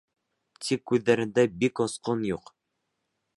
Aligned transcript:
Тик 0.67 0.81
күҙҙәрендә 0.91 1.45
бик 1.65 1.83
осҡон 1.85 2.25
юҡ. 2.31 2.51